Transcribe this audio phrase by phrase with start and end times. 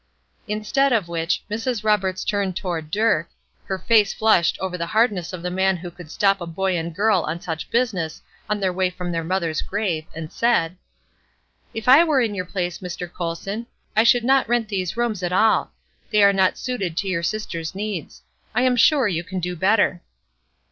[0.47, 1.83] Instead of which, Mrs.
[1.83, 3.29] Roberts turned toward Dirk,
[3.65, 6.95] her face flushed over the hardness of a man who could stop a boy and
[6.95, 8.19] girl on such business
[8.49, 10.75] on their way from their mother's grave, and said:
[11.71, 13.13] "If I were in your place, Mr.
[13.13, 15.71] Colson, I should not rent these rooms at all.
[16.09, 18.23] They are not suited to your sister's needs.
[18.55, 20.01] I am sure you can do better."